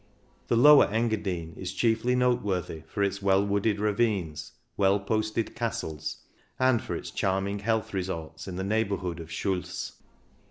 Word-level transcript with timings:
The 0.47 0.55
Lower 0.55 0.85
Engadine 0.87 1.53
is 1.57 1.73
chiefly 1.73 2.15
noteworthy 2.15 2.81
for 2.87 3.03
its 3.03 3.21
well 3.21 3.45
wooded 3.45 3.79
ravines, 3.79 4.53
well 4.75 4.99
posted 4.99 5.53
castles, 5.53 6.23
and 6.57 6.81
for 6.81 6.95
its 6.95 7.11
charming 7.11 7.59
health 7.59 7.93
resorts 7.93 8.47
in 8.47 8.55
the 8.55 8.63
neighbour 8.63 8.97
hood 8.97 9.19
of 9.19 9.29
Schuls. 9.29 10.01